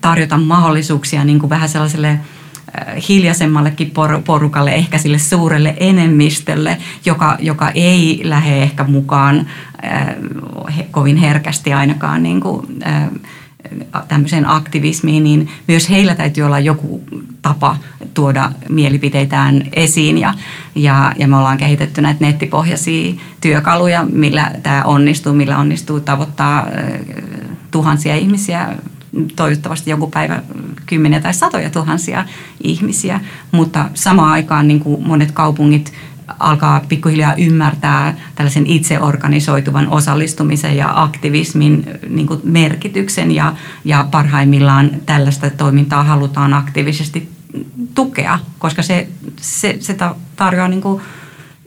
[0.00, 2.20] tarjota mahdollisuuksia niin kuin vähän sellaiselle äh,
[3.08, 3.92] hiljaisemmallekin
[4.24, 9.46] porukalle, ehkä sille suurelle enemmistölle, joka, joka ei lähde ehkä mukaan
[9.84, 10.06] äh,
[10.90, 13.08] kovin herkästi ainakaan niin kuin, äh,
[14.08, 17.04] tämmöiseen aktivismiin, niin myös heillä täytyy olla joku
[17.42, 17.76] tapa
[18.14, 20.18] tuoda mielipiteitään esiin.
[20.18, 20.34] Ja,
[20.74, 26.66] ja, ja me ollaan kehitetty näitä nettipohjaisia työkaluja, millä tämä onnistuu, millä onnistuu tavoittaa
[27.70, 28.68] tuhansia ihmisiä
[29.36, 30.42] toivottavasti joku päivä
[30.86, 32.24] kymmeniä tai satoja tuhansia
[32.60, 33.20] ihmisiä,
[33.52, 35.92] mutta samaan aikaan niin kuin monet kaupungit
[36.42, 45.50] alkaa pikkuhiljaa ymmärtää tällaisen itseorganisoituvan osallistumisen ja aktivismin niin kuin merkityksen ja, ja parhaimmillaan tällaista
[45.50, 47.28] toimintaa halutaan aktiivisesti
[47.94, 49.08] tukea, koska se,
[49.40, 49.96] se, se
[50.36, 51.02] tarjoaa niin kuin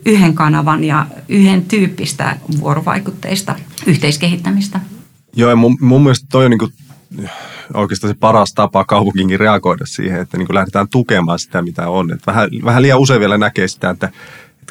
[0.06, 3.54] yhden kanavan ja yhden tyyppistä vuorovaikutteista
[3.86, 4.80] yhteiskehittämistä.
[5.36, 6.72] Joo, ja mun, mun mielestä toi on niin kuin
[7.74, 12.12] oikeastaan se paras tapa kaupunkinkin reagoida siihen, että niin lähdetään tukemaan sitä, mitä on.
[12.12, 14.10] Et vähän, vähän liian usein vielä näkee sitä, että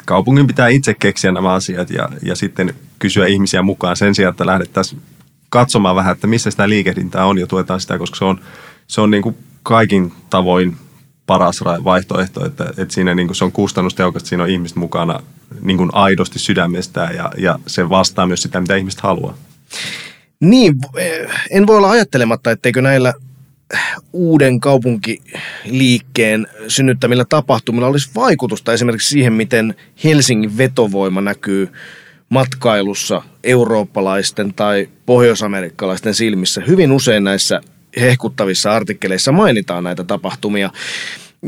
[0.06, 4.46] kaupungin pitää itse keksiä nämä asiat ja, ja sitten kysyä ihmisiä mukaan sen sijaan, että
[4.46, 5.02] lähdettäisiin
[5.50, 8.40] katsomaan vähän, että missä sitä liikehdintää on ja tuetaan sitä, koska se on,
[8.86, 10.76] se on niin kuin kaikin tavoin
[11.26, 15.20] paras vaihtoehto, että, että siinä niin kuin se on kustannustehokasta, siinä on ihmiset mukana
[15.62, 19.34] niin kuin aidosti sydämestään ja, ja se vastaa myös sitä, mitä ihmiset haluaa.
[20.40, 20.74] Niin,
[21.50, 23.14] en voi olla ajattelematta, etteikö näillä
[24.12, 29.74] uuden kaupunkiliikkeen synnyttämillä tapahtumilla olisi vaikutusta esimerkiksi siihen, miten
[30.04, 31.68] Helsingin vetovoima näkyy
[32.28, 36.62] matkailussa eurooppalaisten tai pohjoisamerikkalaisten silmissä.
[36.66, 37.60] Hyvin usein näissä
[38.00, 40.70] hehkuttavissa artikkeleissa mainitaan näitä tapahtumia.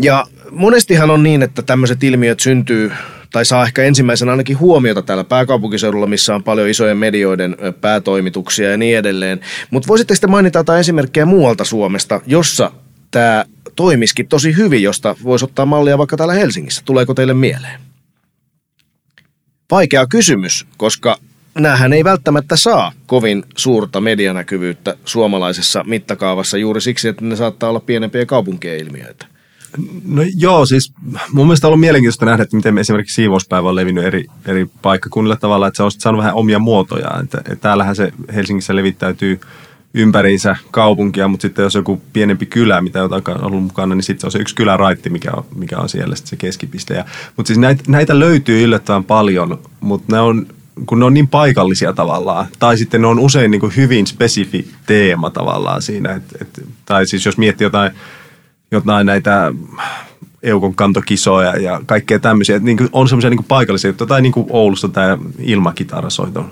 [0.00, 2.92] Ja monestihan on niin, että tämmöiset ilmiöt syntyy
[3.33, 8.77] tai saa ehkä ensimmäisenä ainakin huomiota täällä pääkaupunkiseudulla, missä on paljon isojen medioiden päätoimituksia ja
[8.77, 9.41] niin edelleen.
[9.71, 12.73] Mutta voisitte sitten mainita jotain esimerkkejä muualta Suomesta, jossa
[13.11, 13.45] tämä
[13.77, 16.83] toimiskin tosi hyvin, josta voisi ottaa mallia vaikka täällä Helsingissä.
[16.85, 17.81] Tuleeko teille mieleen?
[19.71, 21.19] Vaikea kysymys, koska
[21.59, 27.81] näähän ei välttämättä saa kovin suurta medianäkyvyyttä suomalaisessa mittakaavassa juuri siksi, että ne saattaa olla
[27.81, 29.27] pienempiä kaupunkien ilmiöitä.
[30.04, 30.92] No joo, siis
[31.33, 35.37] mun mielestä on ollut mielenkiintoista nähdä, että miten esimerkiksi siivouspäivä on levinnyt eri, eri paikkakunnilla
[35.37, 37.20] tavalla, että se on saanut vähän omia muotoja.
[37.22, 39.40] Että, että täällähän se Helsingissä levittäytyy
[39.94, 44.26] ympäriinsä kaupunkia, mutta sitten jos joku pienempi kylä, mitä on ollut mukana, niin sitten se
[44.26, 46.94] on se yksi kyläraitti, mikä on, mikä on siellä se keskipiste.
[46.94, 47.04] Ja,
[47.37, 50.46] mutta siis näitä, näitä löytyy yllättävän paljon, mutta ne on,
[50.87, 54.70] kun ne on niin paikallisia tavallaan, tai sitten ne on usein niin kuin hyvin spesifi
[54.87, 57.92] teema tavallaan siinä, et, et, tai siis jos miettii jotain
[58.70, 59.52] jotain näitä
[60.42, 62.57] eukon kantokisoja ja kaikkea tämmöisiä.
[62.57, 66.50] Että niin on semmoisia niin paikallisia juttuja, tai niin kuin Oulussa tämä ilmakitarasoito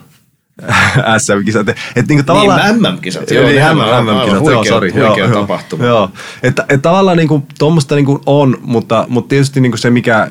[1.18, 1.68] SM-kisat.
[1.96, 3.30] Et niin tavallaan, niin, MM-kisat.
[3.30, 4.90] Joo, niin, MM-kisat, huikea, joo, sorry.
[4.90, 5.84] Huikea joo, tapahtuma.
[5.84, 6.10] Joo,
[6.42, 9.90] että et tavallaan niin kuin, tuommoista niin kuin on, mutta, mutta tietysti niin kuin se,
[9.90, 10.30] mikä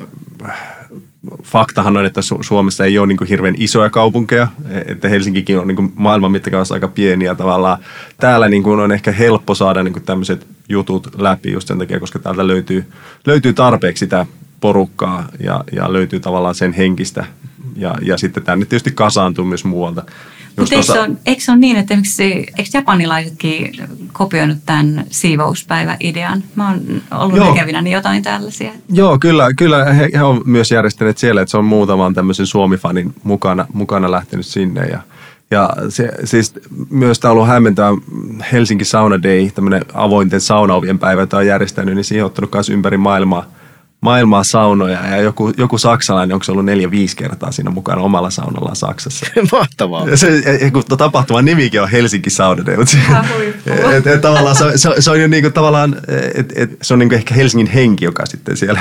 [1.42, 4.48] faktahan on, että Su- Suomessa ei ole niin kuin hirveän isoja kaupunkeja,
[4.86, 7.78] että Helsinkikin on niin kuin maailman mittakaavassa aika pieniä tavallaan.
[8.16, 12.00] Täällä niin kuin on ehkä helppo saada niin kuin tämmöiset jutut läpi just sen takia,
[12.00, 12.84] koska täältä löytyy,
[13.26, 14.26] löytyy tarpeeksi sitä
[14.60, 17.24] porukkaa ja, ja löytyy tavallaan sen henkistä
[17.76, 20.02] ja, ja sitten tänne tietysti kasaantuu myös muualta.
[20.56, 21.94] Mutta eikö, se on, eikö se ole niin, että
[22.28, 23.72] eikö japanilaisetkin
[24.12, 26.42] kopioinut tämän siivouspäivä-idean?
[26.54, 27.48] Mä oon ollut Joo.
[27.48, 28.72] näkevinä jotain tällaisia.
[28.92, 33.14] Joo, kyllä, kyllä he, he on myös järjestäneet siellä, että se on muutaman tämmöisen Suomi-fanin
[33.22, 35.00] mukana, mukana lähtenyt sinne ja
[35.50, 36.52] ja se, siis
[36.90, 37.88] myös tämä on ollut hämmentävä
[38.52, 42.68] Helsinki Sauna Day, tämmöinen avointen saunaovien päivä, jota on järjestänyt, niin siihen on ottanut myös
[42.68, 43.46] ympäri maailmaa
[44.00, 48.76] maailmaa saunoja ja joku, joku saksalainen, onko se ollut neljä-viisi kertaa siinä mukana omalla saunallaan
[48.76, 49.26] Saksassa.
[49.52, 50.16] Mahtavaa.
[50.16, 52.96] Se, kun tapahtuman nimikin on Helsinki Sauna Day, mutta
[53.96, 55.96] et, et, tavallaan se, se, se, on jo niinku tavallaan,
[56.34, 58.80] et, et, se on niinku ehkä Helsingin henki, joka sitten siellä,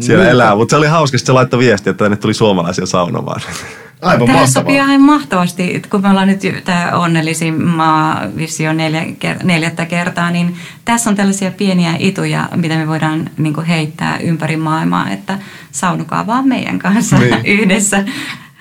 [0.00, 3.40] siellä elää, mutta se oli hauska, että se laittoi viestiä, että tänne tuli suomalaisia saunomaan.
[4.02, 4.62] Aivan Tämä mahtavaa.
[4.62, 9.02] sopii ihan mahtavasti, kun me ollaan nyt tämä onnellisin maa visio neljä,
[9.42, 15.10] neljättä kertaa, niin tässä on tällaisia pieniä ituja, mitä me voidaan niin heittää ympäri maailmaa,
[15.10, 15.38] että
[15.72, 17.46] saunukaa vaan meidän kanssa niin.
[17.60, 18.04] yhdessä.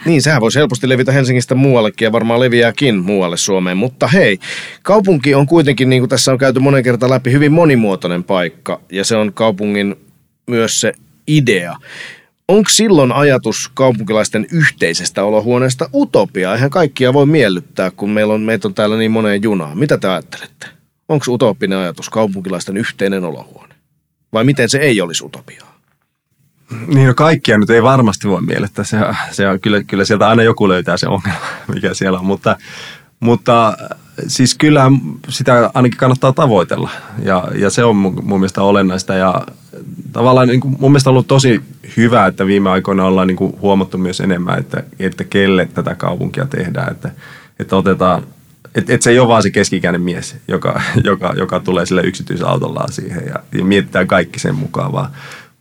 [0.05, 3.77] Niin, sehän voisi helposti levitä Helsingistä muuallekin ja varmaan leviääkin muualle Suomeen.
[3.77, 4.39] Mutta hei,
[4.83, 8.81] kaupunki on kuitenkin, niin kuin tässä on käyty monen kertaan läpi, hyvin monimuotoinen paikka.
[8.91, 9.95] Ja se on kaupungin
[10.47, 10.93] myös se
[11.27, 11.75] idea.
[12.51, 16.53] Onko silloin ajatus kaupunkilaisten yhteisestä olohuoneesta utopia?
[16.53, 19.77] Eihän kaikkia voi miellyttää, kun meillä on, meitä on täällä niin moneen junaan.
[19.77, 20.67] Mitä te ajattelette?
[21.09, 23.75] Onko utopinen ajatus kaupunkilaisten yhteinen olohuone?
[24.33, 25.77] Vai miten se ei olisi utopiaa?
[26.87, 28.85] Niin no kaikkia nyt ei varmasti voi miellyttää.
[28.85, 28.97] Se,
[29.31, 32.25] se on, kyllä, kyllä sieltä aina joku löytää se ongelma, mikä siellä on.
[32.25, 32.57] Mutta,
[33.19, 33.77] mutta
[34.27, 34.91] siis kyllä
[35.29, 36.89] sitä ainakin kannattaa tavoitella
[37.23, 39.41] ja, ja se on mun, mun mielestä olennaista ja
[40.11, 41.61] tavallaan niin mun mielestä on ollut tosi
[41.97, 46.45] hyvä, että viime aikoina ollaan niin kuin huomattu myös enemmän, että, että kelle tätä kaupunkia
[46.45, 47.11] tehdään, että,
[47.59, 48.23] että otetaan
[48.75, 52.85] että et se ei ole vaan se keskikäinen mies, joka, joka, joka tulee sille yksityisautolla
[52.89, 55.11] siihen ja, ja mietitään kaikki sen mukaan, vaan,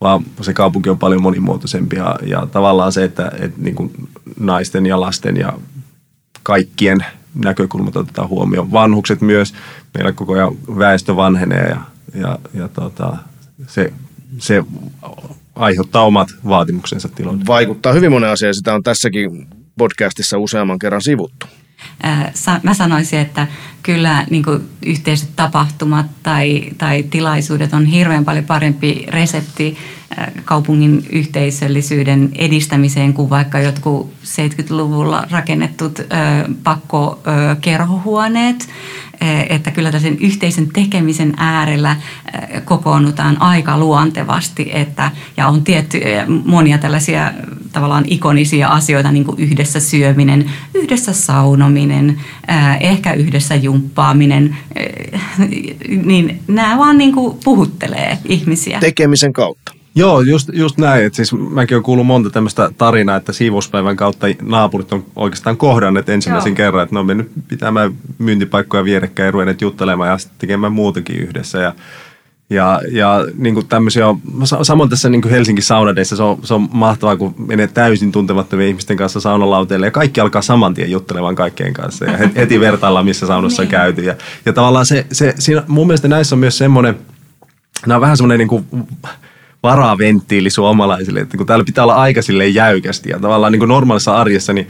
[0.00, 3.92] vaan se kaupunki on paljon monimuotoisempi ja, ja tavallaan se, että et niin kuin
[4.40, 5.52] naisten ja lasten ja
[6.42, 8.72] kaikkien näkökulmat otetaan huomioon.
[8.72, 9.54] Vanhukset myös,
[9.94, 11.80] meillä koko ajan väestö vanhenee ja,
[12.20, 13.16] ja, ja tota,
[13.66, 13.92] se,
[14.38, 14.64] se
[15.60, 17.44] aiheuttaa omat vaatimuksensa tiloille.
[17.46, 19.46] Vaikuttaa hyvin monen asiaan, sitä on tässäkin
[19.78, 21.46] podcastissa useamman kerran sivuttu.
[22.62, 23.46] Mä sanoisin, että
[23.82, 29.76] kyllä niin kuin yhteiset tapahtumat tai, tai tilaisuudet on hirveän paljon parempi resepti
[30.44, 35.98] kaupungin yhteisöllisyyden edistämiseen kuin vaikka jotkut 70-luvulla rakennetut
[36.64, 38.68] pakkokerhohuoneet.
[39.48, 41.96] Että kyllä sen yhteisen tekemisen äärellä
[42.64, 46.00] kokoonnutaan aika luontevasti että, ja on tietty
[46.44, 47.32] monia tällaisia
[47.72, 52.20] tavallaan ikonisia asioita, niin kuin yhdessä syöminen, yhdessä saunominen,
[52.80, 54.56] ehkä yhdessä jumppaaminen,
[56.04, 58.80] niin nämä vaan niin kuin puhuttelee ihmisiä.
[58.80, 59.79] Tekemisen kautta.
[59.94, 61.04] Joo, just, just näin.
[61.04, 66.08] Et siis mäkin olen kuullut monta tämmöistä tarinaa, että siivouspäivän kautta naapurit on oikeastaan kohdanneet
[66.08, 66.56] ensimmäisen Joo.
[66.56, 71.16] kerran, että ne on mennyt pitämään myyntipaikkoja vierekkäin ja ruvenneet juttelemaan ja sitten tekemään muutakin
[71.16, 71.58] yhdessä.
[71.58, 71.74] Ja,
[72.50, 74.20] ja, ja niin kuin tämmöisiä on,
[74.62, 78.68] samoin tässä niin kuin Helsinki saunadeissa se on, se on mahtavaa, kun menee täysin tuntemattomien
[78.68, 83.26] ihmisten kanssa saunalauteille ja kaikki alkaa saman tien juttelemaan kaikkien kanssa ja heti vertaillaan, missä
[83.26, 83.70] saunassa on niin.
[83.70, 84.02] käyty.
[84.02, 84.14] Ja,
[84.46, 86.98] ja tavallaan se, se siinä, mun mielestä näissä on myös semmoinen,
[87.86, 88.66] nämä on vähän semmoinen niin kuin,
[89.62, 94.16] varaventtiili suomalaisille, että kun täällä pitää olla aika silleen jäykästi ja tavallaan niin kuin normaalissa
[94.16, 94.68] arjessa, niin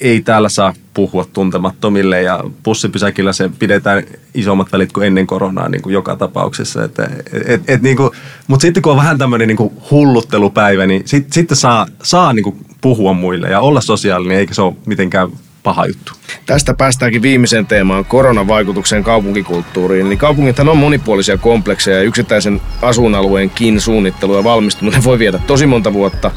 [0.00, 4.02] ei täällä saa puhua tuntemattomille ja bussipysäkillä se pidetään
[4.34, 6.84] isommat välit kuin ennen koronaa niin kuin joka tapauksessa.
[6.84, 7.10] Että,
[7.46, 8.10] et, et, niin kuin,
[8.46, 12.44] mutta sitten kun on vähän tämmöinen niin kuin hulluttelupäivä, niin sitten sit saa, saa niin
[12.44, 15.28] kuin puhua muille ja olla sosiaalinen, eikä se ole mitenkään
[15.62, 16.12] paha juttu.
[16.46, 20.08] Tästä päästäänkin viimeiseen teemaan, koronavaikutukseen kaupunkikulttuuriin.
[20.08, 25.92] Niin kaupungithan on monipuolisia komplekseja ja yksittäisen asuinalueenkin suunnittelu ja valmistuminen voi viedä tosi monta
[25.92, 26.30] vuotta.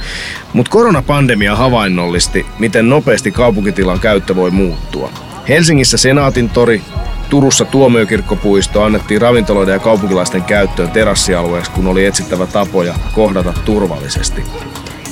[0.54, 5.12] Mutta koronapandemia havainnollisti, miten nopeasti kaupunkitilan käyttö voi muuttua.
[5.50, 6.82] Helsingissä Senaatin tori,
[7.30, 14.44] Turussa tuomiokirkkopuisto annettiin ravintoloiden ja kaupunkilaisten käyttöön terassialueeksi, kun oli etsittävä tapoja kohdata turvallisesti.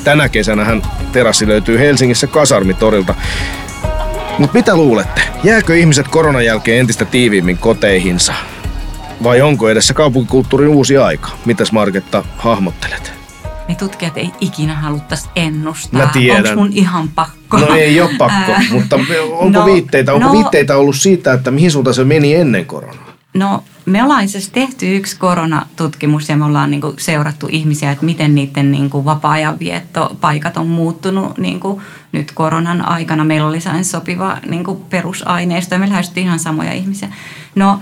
[0.04, 3.16] Tänä kesänä terassi löytyy Helsingissä Kasarmitorilta.
[4.38, 5.22] Mutta mitä luulette?
[5.44, 8.34] Jääkö ihmiset koronan jälkeen entistä tiiviimmin koteihinsa?
[9.24, 11.30] Vai onko edessä kaupunkikulttuurin uusi aika?
[11.46, 13.14] Mitäs Marketta hahmottelet?
[13.68, 16.06] Me tutkijat ei ikinä haluttaisi ennustaa.
[16.06, 16.46] Mä tiedän.
[16.46, 17.58] Onko mun ihan pakko?
[17.58, 19.00] No ei ole pakko, mutta
[19.32, 23.14] onko, no, viitteitä, onko no, viitteitä ollut siitä, että mihin suuntaan se meni ennen koronaa?
[23.34, 27.92] No me ollaan itse asiassa tehty yksi koronatutkimus ja me ollaan niin kuin seurattu ihmisiä,
[27.92, 29.58] että miten niiden niin kuin vapaa-ajan
[30.22, 33.24] paikat on muuttunut niin kuin nyt koronan aikana.
[33.24, 37.10] Meillä oli sellainen sopiva niin kuin perusaineisto ja me lähestyttiin ihan samoja ihmisiä.
[37.56, 37.80] No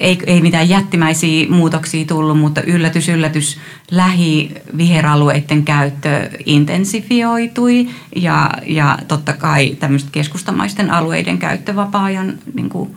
[0.00, 3.58] ei, ei mitään jättimäisiä muutoksia tullut, mutta yllätys, yllätys,
[3.90, 12.96] lähiviheralueiden käyttö intensifioitui ja, ja totta kai tämmöisten keskustamaisten alueiden käyttö vapaa-ajan niin kuin,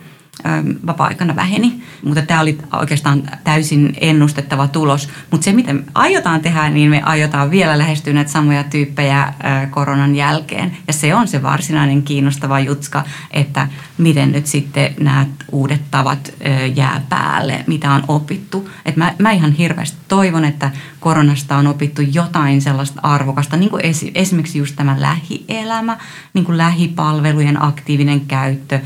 [0.86, 5.08] vapaa-aikana väheni, mutta tämä oli oikeastaan täysin ennustettava tulos.
[5.30, 9.34] Mutta se, miten aiotaan tehdä, niin me aiotaan vielä lähestyä näitä samoja tyyppejä
[9.70, 10.76] koronan jälkeen.
[10.86, 13.68] Ja se on se varsinainen kiinnostava jutska, että
[13.98, 16.32] miten nyt sitten nämä uudet tavat
[16.74, 18.70] jää päälle, mitä on opittu.
[18.84, 20.70] Et mä, mä ihan hirveästi toivon, että
[21.02, 23.82] koronasta on opittu jotain sellaista arvokasta, niin kuin
[24.14, 25.98] esimerkiksi just tämä lähielämä,
[26.34, 28.80] niin kuin lähipalvelujen aktiivinen käyttö,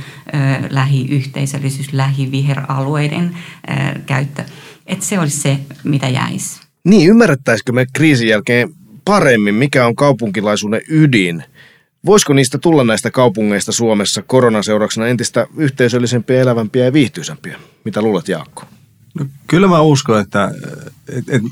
[0.70, 3.37] lähiyhteisöllisyys, lähiviheralueiden
[4.07, 4.44] käyttö.
[4.87, 6.61] Että se olisi se, mitä jäisi.
[6.85, 8.68] Niin, ymmärrettäisikö me kriisin jälkeen
[9.05, 11.44] paremmin, mikä on kaupunkilaisuuden ydin?
[12.07, 17.59] Voisiko niistä tulla näistä kaupungeista Suomessa koronan seurauksena entistä yhteisöllisempiä, elävämpiä ja viihtyisämpiä?
[17.85, 18.62] Mitä luulet, Jaakko?
[19.18, 20.50] No, kyllä mä uskon, että
[21.09, 21.42] et, et,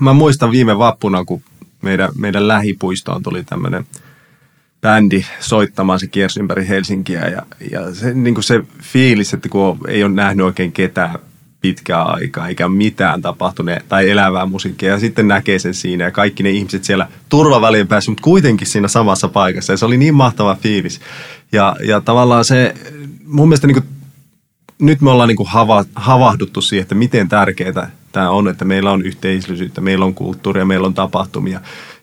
[0.00, 1.42] mä muistan viime vappuna, kun
[1.82, 3.86] meidän, meidän lähipuistoon tuli tämmöinen
[4.80, 9.78] bändi soittamaan, se kiersi ympäri Helsinkiä ja, ja se, niin kuin se fiilis, että kun
[9.88, 11.18] ei ole nähnyt oikein ketään
[11.64, 14.90] pitkää aikaa, eikä mitään tapahtunut tai elävää musiikkia.
[14.90, 18.88] Ja sitten näkee sen siinä ja kaikki ne ihmiset siellä turvavälien päässä, mutta kuitenkin siinä
[18.88, 19.72] samassa paikassa.
[19.72, 21.00] Ja se oli niin mahtava fiilis.
[21.52, 22.74] Ja, ja tavallaan se,
[23.24, 23.82] mun mielestä niin
[24.78, 28.90] nyt me ollaan niin kuin hava, havahduttu siihen, että miten tärkeää tämä on, että meillä
[28.90, 31.60] on yhteisöllisyyttä, meillä on kulttuuria, meillä on tapahtumia.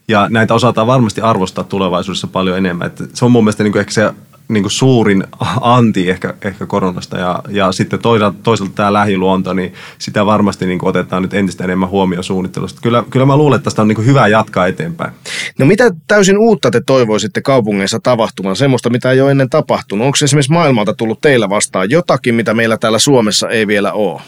[0.07, 2.87] Ja näitä osataan varmasti arvostaa tulevaisuudessa paljon enemmän.
[2.87, 4.13] Että se on mun mielestä niin kuin ehkä se
[4.51, 5.23] niin kuin suurin
[5.61, 7.17] anti ehkä, ehkä koronasta.
[7.17, 11.63] Ja, ja sitten toisaalta, toisaalta tämä lähiluonto, niin sitä varmasti niin kuin otetaan nyt entistä
[11.63, 12.79] enemmän huomioon suunnittelusta.
[12.83, 15.13] Kyllä, kyllä mä luulen, että tästä on niin kuin hyvä jatkaa eteenpäin.
[15.59, 20.05] No mitä täysin uutta te toivoisitte kaupungeissa tapahtumaan, semmoista mitä ei ole ennen tapahtunut?
[20.05, 24.21] Onko esimerkiksi maailmalta tullut teillä vastaan jotakin, mitä meillä täällä Suomessa ei vielä ole?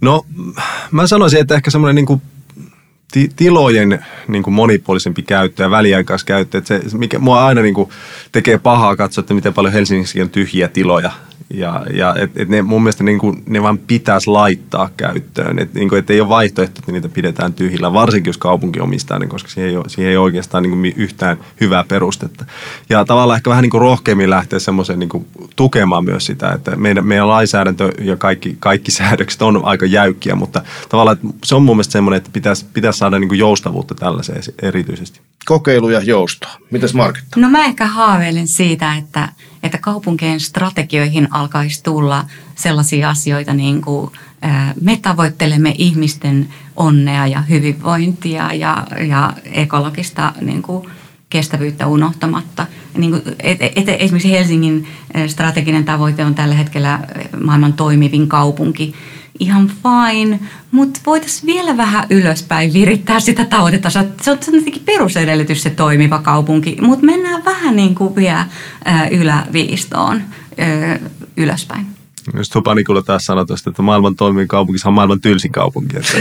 [0.00, 0.26] No
[0.90, 2.22] mä sanoisin, että ehkä semmoinen niin kuin
[3.12, 6.58] ti- tilojen niin kuin monipuolisempi käyttö ja väliaikaiskäyttö.
[6.58, 7.90] Että se, mikä mua aina niin kuin
[8.32, 11.10] tekee pahaa katsoa, että miten paljon Helsingissä on tyhjiä tiloja
[11.50, 15.58] ja, ja et, et ne, mun mielestä niin kuin, ne vaan pitäisi laittaa käyttöön.
[15.58, 19.26] Että niin et ei ole vaihtoehto, että niitä pidetään tyhjillä, varsinkin jos kaupunki omistaa ne,
[19.26, 22.44] koska siihen ei ole, siihen ei oikeastaan niin kuin yhtään hyvää perustetta.
[22.88, 26.76] Ja tavallaan ehkä vähän niin kuin rohkeammin lähteä semmoisen niin kuin tukemaan myös sitä, että
[26.76, 31.76] meidän, meidän lainsäädäntö ja kaikki, kaikki säädökset on aika jäykkiä, mutta tavallaan se on mun
[31.76, 35.20] mielestä semmoinen, että pitäisi, pitäisi saada niin kuin joustavuutta tällaiseen erityisesti.
[35.44, 36.50] Kokeilu ja joustoa.
[36.70, 37.40] Mitäs Markitta?
[37.40, 39.28] No mä ehkä haaveilen siitä, että
[39.66, 42.24] että kaupunkien strategioihin alkaisi tulla
[42.54, 44.10] sellaisia asioita niin kuin
[44.80, 50.88] me tavoittelemme ihmisten onnea ja hyvinvointia ja, ja ekologista niin kuin
[51.30, 52.66] kestävyyttä unohtamatta.
[52.96, 54.86] Niin kuin, et, et, esimerkiksi Helsingin
[55.26, 57.00] strateginen tavoite on tällä hetkellä
[57.44, 58.94] maailman toimivin kaupunki–
[59.38, 63.44] ihan fine, mutta voitaisiin vielä vähän ylöspäin virittää sitä
[64.00, 68.46] on, se on tietenkin perusedellytys se toimiva kaupunki, mutta mennään vähän niin kuin vielä
[69.10, 70.22] yläviistoon
[71.36, 71.95] ylöspäin.
[72.34, 75.96] Just Tupanikulla taas sanoi tuosta, että maailman toimivin kaupunki on maailman tylsin kaupunki.
[75.96, 76.12] Että,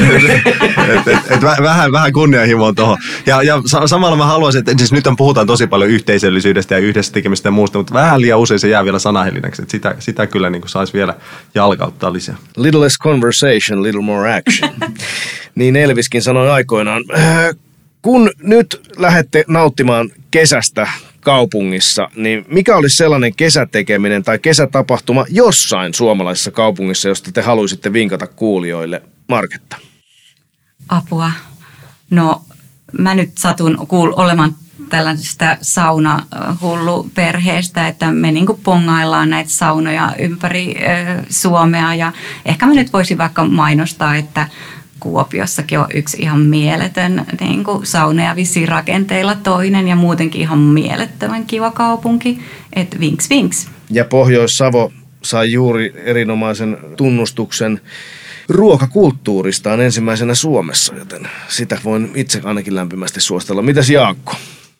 [0.94, 2.98] et, et, et, vähän, vähän kunnianhimoa tuohon.
[3.26, 7.48] Ja, ja samalla mä haluaisin, että siis nyt puhutaan tosi paljon yhteisöllisyydestä ja yhdessä tekemistä
[7.48, 9.62] ja muusta, mutta vähän liian usein se jää vielä sanahelinäksi.
[9.62, 11.13] Että sitä, sitä kyllä niin saisi vielä
[11.56, 12.36] jalkauttaa lisää.
[12.58, 14.72] Little less conversation, little more action.
[15.56, 17.04] niin Elviskin sanoi aikoinaan.
[18.06, 20.88] Kun nyt lähdette nauttimaan kesästä
[21.22, 28.28] kaupungissa, niin mikä olisi sellainen kesätekeminen tai kesätapahtuma jossain suomalaisessa kaupungissa, josta te haluaisitte vinkata
[28.28, 29.78] kuulijoille Marketta?
[30.89, 31.32] Apua.
[32.10, 32.41] No
[33.00, 34.56] mä nyt satun kuul- olemaan
[34.89, 40.76] tällaisesta saunahullu perheestä, että me niin pongaillaan näitä saunoja ympäri
[41.30, 42.13] Suomea ja
[42.46, 44.48] ehkä mä nyt voisin vaikka mainostaa, että
[45.06, 51.46] Kuopiossakin on yksi ihan mieletön niin kuin sauna ja rakenteilla toinen ja muutenkin ihan mielettömän
[51.46, 52.39] kiva kaupunki.
[52.74, 53.68] Että vinks vinks.
[53.89, 54.91] Ja Pohjois-Savo
[55.24, 57.82] sai juuri erinomaisen tunnustuksen
[58.50, 63.62] ruokakulttuuristaan ensimmäisenä Suomessa, joten sitä voin itse ainakin lämpimästi suostella.
[63.62, 64.36] Mitäs Jaakko?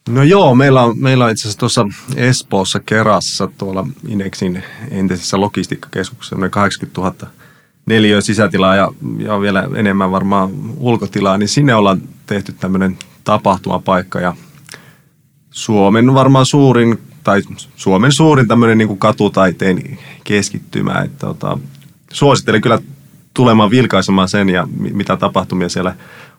[0.10, 6.50] No joo, meillä on, meillä on itse asiassa tuossa Espoossa Kerassa tuolla Inexin entisessä logistiikkakeskuksessa
[6.50, 7.45] 80 000
[7.86, 14.36] neliö sisätilaa ja, ja vielä enemmän varmaan ulkotilaa, niin sinne ollaan tehty tämmöinen tapahtumapaikka ja
[15.52, 17.42] Suomen varmaan suurin, tai
[17.76, 21.58] Suomen suurin tämmöinen niin kuin katutaiteen keskittymä, että tota,
[22.12, 22.80] suosittelen kyllä
[23.34, 25.96] tulemaan vilkaisemaan sen ja mitä tapahtumia siellä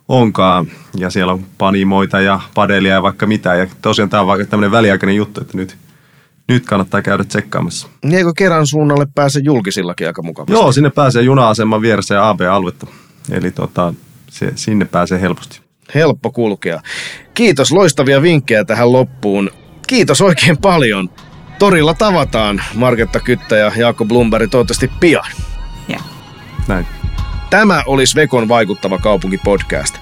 [0.08, 0.66] onkaan.
[0.96, 3.54] Ja siellä on panimoita ja padelia ja vaikka mitä.
[3.54, 5.76] Ja tosiaan tämä on vaikka tämmöinen väliaikainen juttu, että nyt,
[6.48, 7.88] nyt kannattaa käydä tsekkaamassa.
[8.04, 10.52] Niin eikö kerran suunnalle pääse julkisillakin aika mukavasti?
[10.52, 12.86] Joo, sinne pääsee juna-aseman vieressä ja AB-aluetta.
[13.30, 13.94] Eli tota,
[14.30, 15.60] se, sinne pääsee helposti.
[15.94, 16.80] Helppo kulkea.
[17.34, 19.50] Kiitos loistavia vinkkejä tähän loppuun.
[19.86, 21.10] Kiitos oikein paljon.
[21.58, 25.30] Torilla tavataan Marketta Kyttä ja Jaakko Blumberg toivottavasti pian.
[25.88, 26.00] Ja.
[26.68, 26.86] Näin.
[27.50, 29.94] Tämä olisi Vekon vaikuttava kaupunki podcast.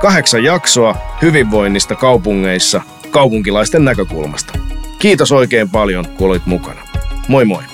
[0.00, 4.71] Kahdeksan jaksoa hyvinvoinnista kaupungeissa kaupunkilaisten näkökulmasta.
[5.02, 6.82] Kiitos oikein paljon, kun olit mukana.
[7.28, 7.71] Moi moi!